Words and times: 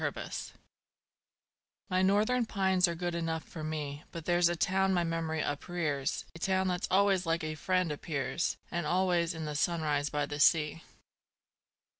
Boston 0.01 0.57
My 1.87 2.01
northern 2.01 2.47
pines 2.47 2.87
are 2.87 2.95
good 2.95 3.13
enough 3.13 3.43
for 3.43 3.63
me, 3.63 4.03
But 4.11 4.25
there's 4.25 4.49
a 4.49 4.55
town 4.55 4.95
my 4.95 5.03
memory 5.03 5.43
uprears 5.43 6.25
A 6.33 6.39
town 6.39 6.69
that 6.69 6.87
always 6.89 7.27
like 7.27 7.43
a 7.43 7.53
friend 7.53 7.91
appears, 7.91 8.57
And 8.71 8.87
always 8.87 9.35
in 9.35 9.45
the 9.45 9.53
sunrise 9.53 10.09
by 10.09 10.25
the 10.25 10.39
sea. 10.39 10.81